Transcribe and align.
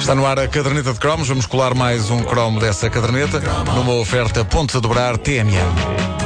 Está 0.00 0.14
no 0.14 0.26
ar 0.26 0.38
a 0.38 0.48
caderneta 0.48 0.94
de 0.94 0.98
cromos. 0.98 1.28
Vamos 1.28 1.44
colar 1.44 1.74
mais 1.74 2.10
um 2.10 2.22
cromo 2.22 2.58
dessa 2.58 2.88
caderneta 2.88 3.38
numa 3.74 3.92
oferta 3.92 4.42
pontos 4.44 4.74
a 4.74 4.80
dobrar 4.80 5.18
TMN. 5.18 6.19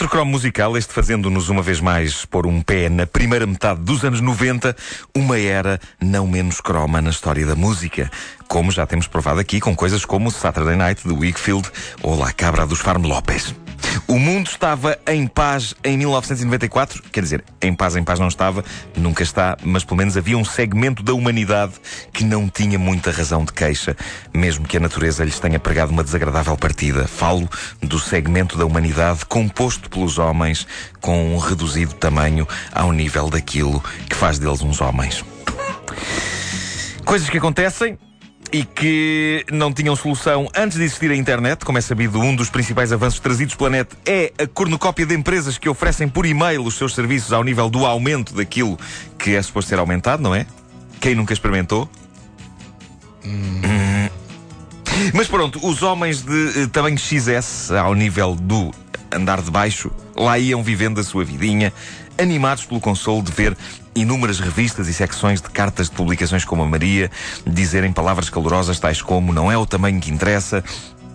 Outro 0.00 0.16
cromo 0.16 0.30
musical, 0.30 0.78
este 0.78 0.94
fazendo-nos 0.94 1.50
uma 1.50 1.60
vez 1.60 1.78
mais 1.78 2.24
pôr 2.24 2.46
um 2.46 2.62
pé 2.62 2.88
na 2.88 3.06
primeira 3.06 3.46
metade 3.46 3.82
dos 3.82 4.02
anos 4.02 4.22
90, 4.22 4.74
uma 5.14 5.38
era 5.38 5.78
não 6.00 6.26
menos 6.26 6.58
croma 6.58 7.02
na 7.02 7.10
história 7.10 7.44
da 7.44 7.54
música. 7.54 8.10
Como 8.48 8.72
já 8.72 8.86
temos 8.86 9.06
provado 9.06 9.40
aqui 9.40 9.60
com 9.60 9.76
coisas 9.76 10.06
como 10.06 10.30
Saturday 10.30 10.74
Night 10.74 11.06
de 11.06 11.12
Wakefield 11.12 11.70
ou 12.02 12.18
La 12.18 12.32
Cabra 12.32 12.64
dos 12.64 12.80
Farm 12.80 13.04
Lopes. 13.04 13.54
O 14.06 14.18
mundo 14.18 14.48
estava 14.48 14.98
em 15.06 15.26
paz 15.26 15.74
em 15.84 15.96
1994, 15.96 17.02
quer 17.12 17.22
dizer, 17.22 17.44
em 17.62 17.74
paz, 17.74 17.96
em 17.96 18.02
paz 18.02 18.18
não 18.18 18.28
estava, 18.28 18.64
nunca 18.96 19.22
está, 19.22 19.56
mas 19.62 19.84
pelo 19.84 19.98
menos 19.98 20.16
havia 20.16 20.36
um 20.36 20.44
segmento 20.44 21.02
da 21.02 21.14
humanidade 21.14 21.74
que 22.12 22.24
não 22.24 22.48
tinha 22.48 22.78
muita 22.78 23.10
razão 23.10 23.44
de 23.44 23.52
queixa, 23.52 23.96
mesmo 24.34 24.66
que 24.66 24.76
a 24.76 24.80
natureza 24.80 25.24
lhes 25.24 25.38
tenha 25.38 25.58
pregado 25.58 25.92
uma 25.92 26.04
desagradável 26.04 26.56
partida. 26.56 27.06
Falo 27.06 27.48
do 27.80 27.98
segmento 27.98 28.58
da 28.58 28.66
humanidade 28.66 29.24
composto 29.24 29.88
pelos 29.88 30.18
homens 30.18 30.66
com 31.00 31.34
um 31.34 31.38
reduzido 31.38 31.94
tamanho 31.94 32.46
ao 32.72 32.92
nível 32.92 33.30
daquilo 33.30 33.82
que 34.08 34.16
faz 34.16 34.38
deles 34.38 34.62
uns 34.62 34.80
homens. 34.80 35.24
Coisas 37.04 37.28
que 37.28 37.38
acontecem, 37.38 37.98
e 38.52 38.64
que 38.64 39.44
não 39.52 39.72
tinham 39.72 39.94
solução 39.94 40.48
antes 40.56 40.76
de 40.76 40.84
existir 40.84 41.10
a 41.10 41.16
internet. 41.16 41.64
Como 41.64 41.78
é 41.78 41.80
sabido, 41.80 42.20
um 42.20 42.34
dos 42.34 42.50
principais 42.50 42.92
avanços 42.92 43.20
trazidos 43.20 43.54
pela 43.54 43.70
net 43.70 43.88
é 44.04 44.32
a 44.38 44.46
cornucópia 44.46 45.06
de 45.06 45.14
empresas 45.14 45.58
que 45.58 45.68
oferecem 45.68 46.08
por 46.08 46.26
e-mail 46.26 46.64
os 46.64 46.74
seus 46.74 46.94
serviços 46.94 47.32
ao 47.32 47.44
nível 47.44 47.70
do 47.70 47.86
aumento 47.86 48.34
daquilo 48.34 48.78
que 49.18 49.34
é 49.34 49.42
suposto 49.42 49.68
ser 49.68 49.78
aumentado, 49.78 50.22
não 50.22 50.34
é? 50.34 50.46
Quem 51.00 51.14
nunca 51.14 51.32
experimentou? 51.32 51.88
Hum. 53.24 53.60
Mas 55.14 55.28
pronto, 55.28 55.64
os 55.66 55.82
homens 55.82 56.22
de 56.22 56.62
uh, 56.62 56.68
tamanho 56.68 56.98
XS, 56.98 57.70
ao 57.70 57.94
nível 57.94 58.34
do 58.34 58.70
andar 59.12 59.40
de 59.40 59.50
baixo, 59.50 59.90
lá 60.16 60.38
iam 60.38 60.62
vivendo 60.62 61.00
a 61.00 61.04
sua 61.04 61.24
vidinha, 61.24 61.72
animados 62.18 62.64
pelo 62.64 62.80
consolo 62.80 63.22
de 63.22 63.32
ver 63.32 63.56
inúmeras 64.00 64.40
revistas 64.40 64.88
e 64.88 64.94
secções 64.94 65.40
de 65.40 65.50
cartas 65.50 65.88
de 65.88 65.96
publicações 65.96 66.44
como 66.44 66.62
a 66.62 66.66
Maria 66.66 67.10
dizerem 67.46 67.92
palavras 67.92 68.28
calorosas 68.30 68.78
tais 68.78 69.02
como 69.02 69.32
não 69.32 69.50
é 69.50 69.56
o 69.56 69.66
tamanho 69.66 70.00
que 70.00 70.10
interessa, 70.10 70.64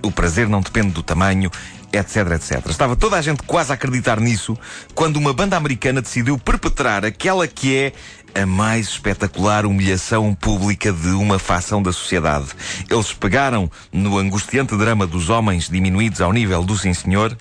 o 0.02 0.11
prazer 0.11 0.47
não 0.47 0.61
depende 0.61 0.89
do 0.89 1.02
tamanho, 1.02 1.50
etc, 1.92 2.31
etc. 2.36 2.69
Estava 2.69 2.95
toda 2.95 3.17
a 3.17 3.22
gente 3.22 3.44
quase 3.44 3.72
a 3.72 3.75
acreditar 3.75 4.19
nisso 4.19 4.58
quando 4.94 5.17
uma 5.17 5.33
banda 5.33 5.58
americana 5.58 6.02
decidiu 6.02 6.38
perpetrar 6.38 7.05
aquela 7.05 7.47
que 7.47 7.75
é 7.75 7.94
a 8.39 8.45
mais 8.45 8.89
espetacular 8.89 9.66
humilhação 9.66 10.36
pública 10.36 10.92
de 10.92 11.09
uma 11.09 11.39
facção 11.39 11.81
da 11.81 11.94
sociedade. 11.94 12.47
Eles 12.89 13.14
pegaram 13.14 13.72
no 13.92 14.17
angustiante 14.17 14.75
drama 14.77 15.08
dos 15.08 15.30
homens 15.30 15.70
diminuídos 15.70 16.20
ao 16.22 16.33
nível 16.33 16.64
do 16.64 16.77
sim 16.77 16.94
senhor 16.94 17.36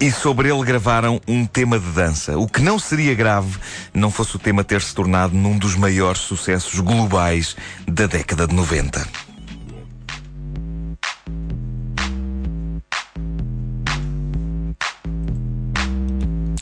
e 0.00 0.10
sobre 0.10 0.48
ele 0.48 0.64
gravaram 0.64 1.20
um 1.26 1.44
tema 1.46 1.78
de 1.78 1.90
dança. 1.90 2.38
O 2.38 2.46
que 2.46 2.60
não 2.60 2.78
seria 2.78 3.14
grave 3.14 3.58
não 3.92 4.10
fosse 4.10 4.36
o 4.36 4.38
tema 4.38 4.64
ter 4.64 4.80
se 4.82 4.94
tornado 4.94 5.34
num 5.34 5.58
dos 5.58 5.74
maiores 5.74 6.20
sucessos 6.20 6.78
globais 6.80 7.56
da 7.86 8.06
década 8.06 8.46
de 8.46 8.54
90. 8.54 9.06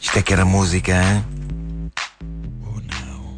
Isto 0.00 0.18
é 0.18 0.22
que 0.22 0.32
era 0.32 0.44
música, 0.44 0.92
hein? 0.92 1.24
Oh 2.62 2.80
não. 3.06 3.36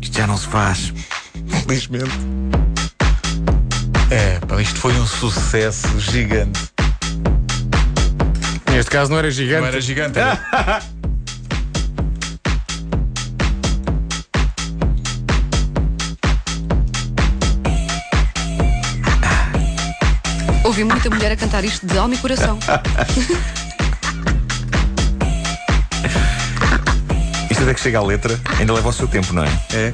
Isto 0.00 0.16
já 0.16 0.26
não 0.26 0.36
se 0.36 0.46
faz. 0.46 0.92
Felizmente. 1.66 2.14
É, 4.10 4.38
pá, 4.40 4.60
isto 4.60 4.78
foi 4.78 4.92
um 4.94 5.06
sucesso 5.06 5.98
gigante. 5.98 6.69
Neste 8.70 8.90
caso 8.90 9.10
não 9.10 9.18
era 9.18 9.30
gigante. 9.30 9.60
Não 9.60 9.68
era 9.68 9.80
gigante. 9.80 10.18
Era... 10.18 10.38
Ouvi 20.64 20.84
muita 20.84 21.10
mulher 21.10 21.32
a 21.32 21.36
cantar 21.36 21.64
isto 21.64 21.84
de 21.84 21.98
alma 21.98 22.14
e 22.14 22.18
coração. 22.18 22.58
Isto 27.50 27.64
até 27.64 27.74
que 27.74 27.80
chega 27.80 27.98
à 27.98 28.02
letra, 28.02 28.40
ainda 28.58 28.72
leva 28.72 28.88
o 28.88 28.92
seu 28.92 29.08
tempo, 29.08 29.34
não 29.34 29.42
é? 29.42 29.48
É. 29.74 29.90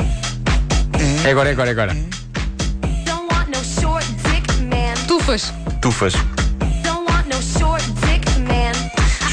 É 1.27 1.31
agora, 1.31 1.49
é 1.49 1.53
agora, 1.53 1.71
é 1.71 1.73
agora. 1.73 1.97
Tufas. 5.09 5.53
Tufas. 5.81 6.36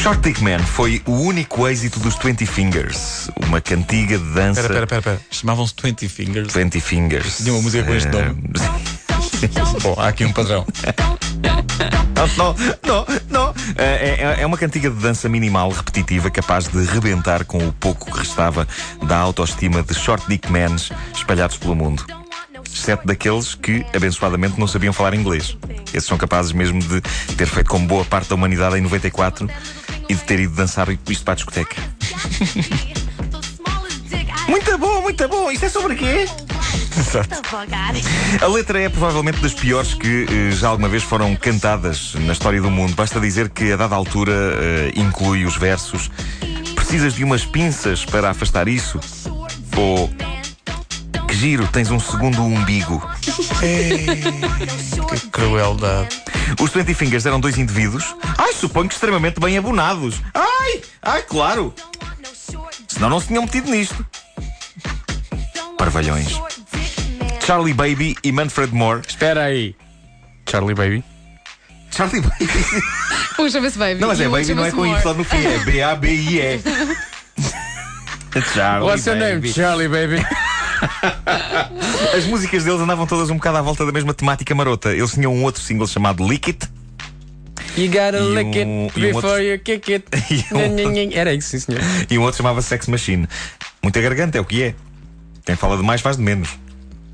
Short 0.03 0.19
Dick 0.19 0.43
Man 0.43 0.59
foi 0.59 1.01
o 1.05 1.13
único 1.13 1.65
êxito 1.65 1.97
dos 1.97 2.17
20 2.17 2.45
Fingers, 2.45 3.29
uma 3.47 3.61
cantiga 3.61 4.17
de 4.17 4.33
dança. 4.33 4.59
Espera, 4.59 4.83
espera, 4.83 4.99
espera. 4.99 5.21
Chamavam-se 5.31 5.73
20 5.81 6.09
Fingers. 6.09 6.53
20 6.53 6.81
Fingers. 6.81 7.37
Tinha 7.37 7.53
uma 7.53 7.61
música 7.61 7.85
com 7.85 7.93
este 7.93 8.09
nome. 8.09 8.43
Bom, 9.81 9.95
há 9.97 10.09
aqui 10.09 10.25
um 10.25 10.33
padrão. 10.33 10.67
Não, 12.37 12.53
não, 12.85 13.05
não. 13.29 13.53
É, 13.77 14.35
é, 14.35 14.41
é 14.41 14.45
uma 14.45 14.57
cantiga 14.57 14.89
de 14.89 14.97
dança 14.97 15.29
minimal, 15.29 15.69
repetitiva, 15.69 16.29
capaz 16.29 16.67
de 16.67 16.83
rebentar 16.83 17.45
com 17.45 17.65
o 17.65 17.71
pouco 17.71 18.11
que 18.11 18.19
restava 18.19 18.67
da 19.07 19.17
autoestima 19.17 19.81
de 19.81 19.93
short 19.93 20.27
dick 20.27 20.51
mans 20.51 20.91
espalhados 21.15 21.55
pelo 21.55 21.75
mundo. 21.75 22.05
Exceto 22.65 23.07
daqueles 23.07 23.55
que, 23.55 23.85
abençoadamente, 23.95 24.59
não 24.59 24.67
sabiam 24.67 24.91
falar 24.91 25.13
inglês. 25.13 25.57
Esses 25.93 26.05
são 26.09 26.17
capazes 26.17 26.51
mesmo 26.51 26.81
de 26.81 26.99
ter 27.37 27.45
feito 27.45 27.69
como 27.69 27.87
boa 27.87 28.03
parte 28.03 28.27
da 28.27 28.35
humanidade 28.35 28.77
em 28.77 28.81
94 28.81 29.47
e 30.09 30.15
de 30.15 30.23
ter 30.23 30.39
ido 30.39 30.55
dançar 30.55 30.87
isto 30.89 31.23
para 31.23 31.33
a 31.33 31.35
discoteca. 31.35 31.75
muito 34.47 34.77
bom, 34.77 35.01
muito 35.01 35.27
bom. 35.27 35.51
Isto 35.51 35.65
é 35.65 35.69
sobre 35.69 35.95
quê? 35.95 36.27
A 38.41 38.47
letra 38.47 38.79
é 38.79 38.89
provavelmente 38.89 39.39
das 39.41 39.53
piores 39.53 39.93
que 39.93 40.25
eh, 40.29 40.51
já 40.51 40.69
alguma 40.69 40.87
vez 40.87 41.03
foram 41.03 41.35
cantadas 41.35 42.13
na 42.15 42.33
história 42.33 42.61
do 42.61 42.69
mundo. 42.69 42.93
Basta 42.95 43.19
dizer 43.19 43.49
que 43.49 43.71
a 43.71 43.75
dada 43.75 43.95
altura 43.95 44.31
eh, 44.33 44.91
inclui 44.95 45.45
os 45.45 45.57
versos. 45.57 46.11
Precisas 46.75 47.13
de 47.15 47.23
umas 47.23 47.45
pinças 47.45 48.05
para 48.05 48.29
afastar 48.29 48.67
isso? 48.67 48.99
Ou 49.75 50.09
giro, 51.43 51.67
tens 51.67 51.91
um 51.91 51.99
segundo 51.99 52.41
umbigo. 52.41 53.05
Que 53.59 55.27
crueldade. 55.29 56.23
Os 56.57 56.71
20 56.71 56.93
Fingers 56.93 57.25
eram 57.25 57.37
dois 57.37 57.57
indivíduos. 57.57 58.15
Ai, 58.37 58.53
suponho 58.53 58.87
que 58.87 58.93
extremamente 58.93 59.41
bem 59.41 59.57
abonados. 59.57 60.21
Ai, 60.33 60.81
ai, 61.01 61.21
claro. 61.23 61.73
Senão 62.87 63.09
não 63.09 63.19
se 63.19 63.27
tinham 63.27 63.43
metido 63.43 63.69
nisto. 63.69 64.05
Parvalhões. 65.77 66.29
Charlie 67.45 67.73
Baby 67.73 68.15
e 68.23 68.31
Manfred 68.31 68.73
Moore. 68.73 69.01
Espera 69.05 69.43
aí. 69.43 69.75
Charlie 70.49 70.73
Baby. 70.73 71.03
Charlie 71.91 72.21
Baby. 72.21 72.47
Um 73.37 73.49
chama-se 73.49 73.77
Baby. 73.77 73.99
Não, 73.99 74.07
mas 74.07 74.21
é 74.21 74.29
Baby, 74.29 74.53
não 74.53 74.63
é 74.63 74.71
com 74.71 74.85
Y 74.85 75.13
no 75.15 75.23
fim, 75.25 75.43
é 75.43 75.57
B-A-B-I-E. 75.59 76.61
Charlie 78.53 78.87
What's 78.87 79.05
your 79.05 79.17
name? 79.17 79.51
Charlie 79.51 79.89
Baby. 79.89 80.23
As 82.17 82.25
músicas 82.25 82.63
deles 82.63 82.79
andavam 82.81 83.05
todas 83.07 83.29
um 83.29 83.35
bocado 83.35 83.57
à 83.57 83.61
volta 83.61 83.85
da 83.85 83.91
mesma 83.91 84.13
temática 84.13 84.53
marota. 84.55 84.91
Eles 84.93 85.11
tinham 85.11 85.33
um 85.33 85.43
outro 85.43 85.61
single 85.61 85.87
chamado 85.87 86.27
Lick 86.27 86.49
It. 86.51 86.67
You 87.75 87.87
gotta 87.87 88.19
E 88.19 88.35
lick 88.35 88.59
um- 88.59 88.85
it 88.85 88.99
um 88.99 89.01
before 89.01 89.15
outro- 89.27 89.41
you 89.43 89.59
kick 89.59 89.93
it. 89.93 90.05
Um-. 90.53 91.11
Era 91.13 91.33
isso, 91.33 91.49
sim, 91.49 91.59
senhor. 91.59 91.81
E 92.09 92.17
um 92.19 92.21
outro 92.21 92.37
chamava 92.37 92.61
Sex 92.61 92.87
Machine. 92.87 93.27
Muita 93.81 93.99
garganta, 94.01 94.37
é 94.37 94.41
o 94.41 94.45
que 94.45 94.61
é. 94.63 94.75
Quem 95.45 95.55
fala 95.55 95.75
de 95.77 95.83
mais 95.83 95.99
faz 96.01 96.15
de 96.17 96.23
menos. 96.23 96.49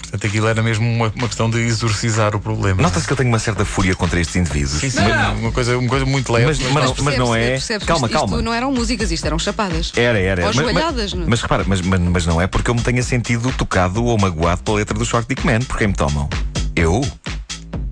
Portanto, 0.09 0.25
aquilo 0.25 0.47
era 0.47 0.63
mesmo 0.63 0.89
uma, 0.91 1.13
uma 1.15 1.27
questão 1.27 1.47
de 1.49 1.59
exorcizar 1.59 2.35
o 2.35 2.39
problema. 2.39 2.81
Nota-se 2.81 3.05
que 3.05 3.13
eu 3.13 3.17
tenho 3.17 3.29
uma 3.29 3.37
certa 3.37 3.63
fúria 3.63 3.95
contra 3.95 4.19
estes 4.19 4.35
indivíduos. 4.37 4.79
Sim, 4.79 4.89
sim, 4.89 4.99
uma, 5.05 5.29
uma 5.33 5.51
coisa, 5.51 5.77
uma 5.77 5.87
coisa 5.87 6.03
muito 6.03 6.33
leve. 6.33 6.47
Mas- 6.47 6.59
mas- 6.59 6.73
mas- 6.73 6.91
percebes, 6.93 7.19
não 7.19 7.35
é- 7.35 7.49
percebes, 7.51 7.87
calma, 7.87 8.07
isto, 8.07 8.17
calma. 8.17 8.35
Isto 8.37 8.43
não 8.45 8.53
eram 8.53 8.71
músicas, 8.71 9.11
isto 9.11 9.25
eram 9.27 9.37
chapadas. 9.37 9.91
Era, 9.95 10.17
era. 10.19 10.41
Ou 10.41 10.47
Mas- 10.47 10.55
joelhadas, 10.55 10.95
mas, 10.95 11.13
não 11.13 11.23
é? 11.23 11.29
mas 11.29 11.41
repara, 11.41 11.63
mas, 11.67 11.81
mas, 11.81 11.99
mas 12.01 12.25
não 12.25 12.41
é 12.41 12.47
porque 12.47 12.71
eu 12.71 12.75
me 12.75 12.81
tenha 12.81 13.03
sentido 13.03 13.51
tocado 13.55 14.03
ou 14.03 14.17
magoado 14.17 14.63
pela 14.63 14.77
letra 14.77 14.97
do 14.97 15.05
Short 15.05 15.27
Dick 15.29 15.45
Man, 15.45 15.59
porque 15.67 15.85
me 15.85 15.93
tomam. 15.93 16.27
Eu? 16.75 17.01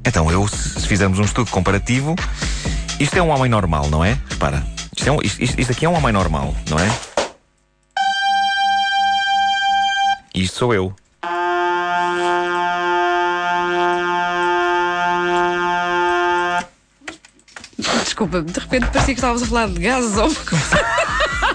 Então, 0.03 0.31
eu, 0.31 0.47
se 0.47 0.87
fizermos 0.87 1.19
um 1.19 1.23
estudo 1.23 1.51
comparativo, 1.51 2.15
isto 2.99 3.15
é 3.15 3.21
um 3.21 3.29
homem 3.29 3.49
normal, 3.49 3.89
não 3.91 4.03
é? 4.03 4.17
Repara, 4.27 4.65
isto, 4.97 5.07
é 5.07 5.11
um- 5.11 5.21
isto- 5.21 5.39
isto- 5.61 5.71
aqui 5.71 5.85
é 5.85 5.89
um 5.89 5.93
homem 5.95 6.11
normal, 6.11 6.55
não 6.67 6.79
é? 6.79 6.89
Isto 10.33 10.57
sou 10.57 10.73
eu. 10.73 10.95
Desculpa, 18.17 18.41
de 18.41 18.59
repente 18.59 18.87
parecia 18.87 19.13
que 19.13 19.19
estavas 19.19 19.43
a 19.43 19.45
falar 19.45 19.67
de 19.67 19.79
gases 19.79 20.17
ou 20.17 20.25
uma 20.25 20.35
coisa. 20.43 20.85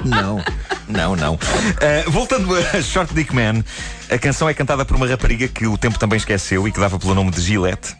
Não, 0.04 0.44
não, 0.86 1.16
não. 1.16 1.34
Uh, 1.34 2.08
voltando 2.08 2.54
a 2.54 2.80
Short 2.80 3.12
Dick 3.12 3.34
Man, 3.34 3.64
a 4.08 4.16
canção 4.16 4.48
é 4.48 4.54
cantada 4.54 4.84
por 4.84 4.94
uma 4.96 5.08
rapariga 5.08 5.48
que 5.48 5.66
o 5.66 5.76
tempo 5.76 5.98
também 5.98 6.18
esqueceu 6.18 6.68
e 6.68 6.70
que 6.70 6.78
dava 6.78 7.00
pelo 7.00 7.16
nome 7.16 7.32
de 7.32 7.40
Gillette. 7.40 7.96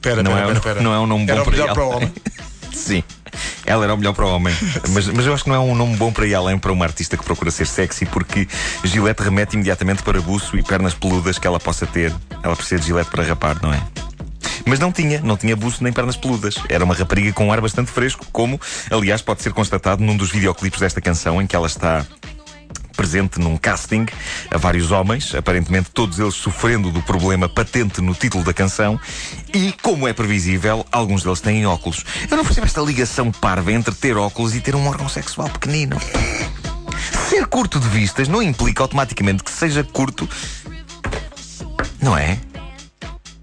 Pera, 0.00 0.22
não, 0.22 0.30
pera, 0.30 0.42
é, 0.42 0.46
pera, 0.46 0.60
pera. 0.60 0.80
não 0.80 0.94
é 0.94 0.98
um 1.00 1.08
nome 1.08 1.26
bom 1.26 1.32
Era 1.32 1.40
o 1.40 1.44
para 1.44 1.50
melhor 1.50 1.66
ela. 1.66 1.74
para 1.74 1.84
o 1.84 1.90
homem. 1.96 2.12
Sim. 2.72 3.02
Ela 3.66 3.82
era 3.82 3.94
o 3.94 3.96
melhor 3.96 4.12
para 4.12 4.26
o 4.26 4.28
homem. 4.32 4.54
Mas, 4.90 5.08
mas 5.08 5.26
eu 5.26 5.34
acho 5.34 5.42
que 5.42 5.50
não 5.50 5.56
é 5.56 5.58
um 5.58 5.74
nome 5.74 5.96
bom 5.96 6.12
para 6.12 6.24
ir 6.24 6.36
além 6.36 6.56
para 6.56 6.70
uma 6.70 6.84
artista 6.84 7.16
que 7.16 7.24
procura 7.24 7.50
ser 7.50 7.66
sexy, 7.66 8.06
porque 8.06 8.46
Gillette 8.84 9.24
remete 9.24 9.56
imediatamente 9.56 10.04
para 10.04 10.20
buço 10.20 10.56
e 10.56 10.62
pernas 10.62 10.94
peludas 10.94 11.36
que 11.36 11.48
ela 11.48 11.58
possa 11.58 11.84
ter. 11.84 12.14
Ela 12.44 12.54
precisa 12.54 12.80
de 12.80 12.86
Gillette 12.86 13.10
para 13.10 13.24
rapar, 13.24 13.60
não 13.60 13.74
é? 13.74 13.82
Mas 14.64 14.78
não 14.78 14.90
tinha, 14.90 15.20
não 15.20 15.36
tinha 15.36 15.54
buço 15.54 15.82
nem 15.82 15.92
pernas 15.92 16.16
peludas. 16.16 16.56
Era 16.68 16.84
uma 16.84 16.94
rapariga 16.94 17.32
com 17.32 17.48
um 17.48 17.52
ar 17.52 17.60
bastante 17.60 17.90
fresco, 17.90 18.26
como, 18.32 18.60
aliás, 18.90 19.20
pode 19.22 19.42
ser 19.42 19.52
constatado 19.52 20.02
num 20.02 20.16
dos 20.16 20.30
videoclipes 20.30 20.80
desta 20.80 21.00
canção, 21.00 21.40
em 21.40 21.46
que 21.46 21.54
ela 21.54 21.66
está 21.66 22.04
presente 22.96 23.40
num 23.40 23.56
casting 23.56 24.06
a 24.50 24.56
vários 24.56 24.90
homens, 24.90 25.34
aparentemente 25.34 25.90
todos 25.90 26.18
eles 26.18 26.34
sofrendo 26.34 26.90
do 26.90 27.02
problema 27.02 27.48
patente 27.48 28.00
no 28.00 28.14
título 28.14 28.44
da 28.44 28.54
canção, 28.54 28.98
e, 29.52 29.74
como 29.82 30.08
é 30.08 30.12
previsível, 30.12 30.86
alguns 30.90 31.22
deles 31.22 31.40
têm 31.40 31.66
óculos. 31.66 32.04
Eu 32.30 32.36
não 32.36 32.44
percebo 32.44 32.66
esta 32.66 32.80
ligação 32.80 33.30
parva 33.30 33.72
entre 33.72 33.94
ter 33.94 34.16
óculos 34.16 34.54
e 34.54 34.60
ter 34.60 34.74
um 34.74 34.86
órgão 34.86 35.08
sexual 35.08 35.48
pequenino. 35.48 35.96
Ser 37.28 37.46
curto 37.46 37.80
de 37.80 37.88
vistas 37.88 38.28
não 38.28 38.42
implica 38.42 38.82
automaticamente 38.82 39.42
que 39.42 39.50
seja 39.50 39.82
curto. 39.82 40.28
Não 42.00 42.16
é? 42.16 42.38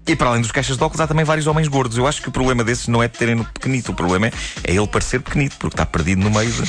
E 0.06 0.16
para 0.16 0.30
além 0.30 0.42
dos 0.42 0.50
caixas 0.50 0.76
de 0.76 0.82
óculos, 0.82 1.00
há 1.00 1.06
também 1.06 1.24
vários 1.24 1.46
homens 1.46 1.68
gordos. 1.68 1.96
Eu 1.96 2.06
acho 2.06 2.20
que 2.20 2.28
o 2.28 2.32
problema 2.32 2.64
desses 2.64 2.88
não 2.88 3.02
é 3.02 3.08
de 3.08 3.16
terem 3.16 3.34
no 3.34 3.44
pequenito. 3.44 3.92
O 3.92 3.94
problema 3.94 4.26
é, 4.26 4.32
é 4.64 4.74
ele 4.74 4.86
parecer 4.86 5.20
pequenito, 5.20 5.56
porque 5.58 5.74
está 5.74 5.86
perdido 5.86 6.22
no 6.22 6.30
meio 6.30 6.50
de. 6.50 6.62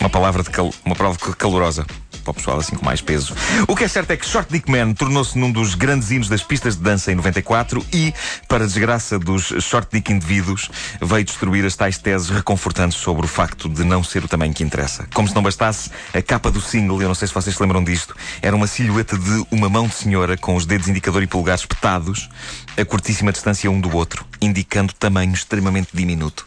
Uma 0.00 0.10
palavra 0.10 0.42
de 0.42 0.50
cal... 0.50 0.72
uma 0.84 0.96
palavra 0.96 1.18
calorosa 1.36 1.86
para 2.22 2.30
o 2.30 2.34
pessoal 2.34 2.58
assim 2.58 2.76
com 2.76 2.84
mais 2.84 3.00
peso. 3.00 3.34
O 3.68 3.76
que 3.76 3.84
é 3.84 3.88
certo 3.88 4.10
é 4.12 4.16
que 4.16 4.26
Short 4.26 4.50
Dick 4.50 4.70
Man 4.70 4.92
tornou-se 4.94 5.38
num 5.38 5.50
dos 5.50 5.74
grandes 5.74 6.10
hinos 6.10 6.28
das 6.28 6.42
pistas 6.42 6.76
de 6.76 6.82
dança 6.82 7.12
em 7.12 7.14
94 7.14 7.84
e, 7.92 8.14
para 8.48 8.66
desgraça 8.66 9.18
dos 9.18 9.52
Short 9.60 9.88
Dick 9.92 10.12
indivíduos, 10.12 10.70
veio 11.00 11.24
destruir 11.24 11.64
as 11.64 11.76
tais 11.76 11.98
teses 11.98 12.28
reconfortantes 12.28 12.98
sobre 12.98 13.24
o 13.24 13.28
facto 13.28 13.68
de 13.68 13.84
não 13.84 14.02
ser 14.02 14.24
o 14.24 14.28
tamanho 14.28 14.54
que 14.54 14.62
interessa. 14.62 15.06
Como 15.14 15.28
se 15.28 15.34
não 15.34 15.42
bastasse, 15.42 15.90
a 16.14 16.22
capa 16.22 16.50
do 16.50 16.60
single, 16.60 17.00
eu 17.02 17.08
não 17.08 17.14
sei 17.14 17.28
se 17.28 17.34
vocês 17.34 17.54
se 17.54 17.62
lembram 17.62 17.82
disto, 17.82 18.14
era 18.40 18.54
uma 18.54 18.66
silhueta 18.66 19.18
de 19.18 19.46
uma 19.50 19.68
mão 19.68 19.86
de 19.86 19.94
senhora 19.94 20.36
com 20.36 20.56
os 20.56 20.66
dedos 20.66 20.88
indicador 20.88 21.22
e 21.22 21.26
polegar 21.26 21.56
espetados 21.56 22.28
a 22.76 22.84
curtíssima 22.84 23.32
distância 23.32 23.70
um 23.70 23.80
do 23.80 23.94
outro, 23.94 24.24
indicando 24.40 24.92
tamanho 24.92 25.32
extremamente 25.32 25.88
diminuto. 25.92 26.46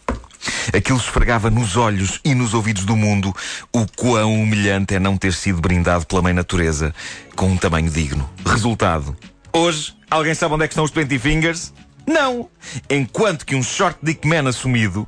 Aquilo 0.75 0.97
esfregava 0.97 1.49
nos 1.49 1.77
olhos 1.77 2.19
e 2.23 2.33
nos 2.35 2.53
ouvidos 2.53 2.85
do 2.85 2.95
mundo 2.95 3.33
o 3.73 3.85
quão 3.95 4.33
humilhante 4.41 4.95
é 4.95 4.99
não 4.99 5.17
ter 5.17 5.33
sido 5.33 5.61
brindado 5.61 6.05
pela 6.05 6.21
mãe 6.21 6.33
natureza 6.33 6.93
com 7.35 7.47
um 7.47 7.57
tamanho 7.57 7.89
digno. 7.89 8.29
Resultado: 8.45 9.15
hoje, 9.53 9.93
alguém 10.09 10.33
sabe 10.33 10.55
onde 10.55 10.65
é 10.65 10.67
que 10.67 10.73
estão 10.73 10.83
os 10.83 10.91
20 10.91 11.19
fingers? 11.19 11.73
Não! 12.07 12.49
Enquanto 12.89 13.45
que 13.45 13.55
um 13.55 13.63
short 13.63 13.97
dick 14.01 14.27
man 14.27 14.47
assumido, 14.47 15.07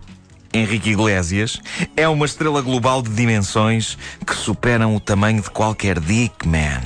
Henrique 0.54 0.92
Iglesias, 0.92 1.62
é 1.96 2.08
uma 2.08 2.26
estrela 2.26 2.62
global 2.62 3.02
de 3.02 3.10
dimensões 3.10 3.98
que 4.26 4.34
superam 4.36 4.96
o 4.96 5.00
tamanho 5.00 5.42
de 5.42 5.50
qualquer 5.50 6.00
dick 6.00 6.48
man. 6.48 6.82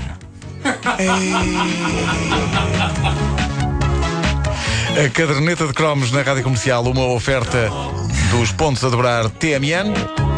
A 4.94 5.10
caderneta 5.10 5.66
de 5.66 5.74
cromos 5.74 6.12
na 6.12 6.22
rádio 6.22 6.44
comercial, 6.44 6.84
uma 6.84 7.06
oferta 7.06 7.70
dos 8.32 8.54
pontos 8.54 8.84
a 8.84 8.90
dobrar 8.90 9.30
TMN. 9.30 10.31